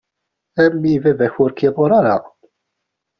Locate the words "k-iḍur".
1.57-1.91